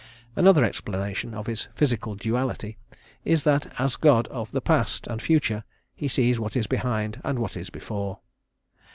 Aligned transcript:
Another 0.35 0.63
explanation 0.65 1.35
of 1.35 1.45
his 1.45 1.67
physical 1.75 2.15
duality 2.15 2.75
is 3.23 3.43
that 3.43 3.71
as 3.79 3.97
god 3.97 4.25
of 4.29 4.51
the 4.51 4.59
past 4.59 5.05
and 5.05 5.21
future 5.21 5.63
he 5.93 6.07
sees 6.07 6.39
what 6.39 6.55
is 6.55 6.65
behind 6.65 7.21
and 7.23 7.37
what 7.37 7.55
is 7.55 7.69
before. 7.69 8.17